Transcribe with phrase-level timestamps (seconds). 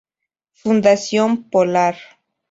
[0.61, 1.95] Fundación Polar.